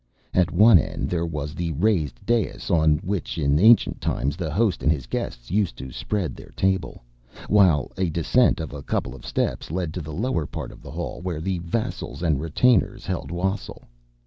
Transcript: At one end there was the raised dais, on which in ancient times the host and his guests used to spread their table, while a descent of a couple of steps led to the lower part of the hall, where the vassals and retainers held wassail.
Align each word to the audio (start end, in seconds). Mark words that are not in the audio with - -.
At 0.33 0.49
one 0.49 0.79
end 0.79 1.11
there 1.11 1.27
was 1.27 1.53
the 1.53 1.73
raised 1.73 2.25
dais, 2.25 2.71
on 2.71 2.95
which 3.03 3.37
in 3.37 3.59
ancient 3.59 4.01
times 4.01 4.35
the 4.35 4.51
host 4.51 4.81
and 4.81 4.91
his 4.91 5.05
guests 5.05 5.51
used 5.51 5.77
to 5.77 5.91
spread 5.91 6.35
their 6.35 6.49
table, 6.55 7.03
while 7.47 7.91
a 7.99 8.09
descent 8.09 8.59
of 8.59 8.73
a 8.73 8.81
couple 8.81 9.13
of 9.13 9.27
steps 9.27 9.69
led 9.69 9.93
to 9.93 10.01
the 10.01 10.11
lower 10.11 10.47
part 10.47 10.71
of 10.71 10.81
the 10.81 10.89
hall, 10.89 11.21
where 11.21 11.39
the 11.39 11.59
vassals 11.59 12.23
and 12.23 12.41
retainers 12.41 13.05
held 13.05 13.29
wassail. 13.29 13.83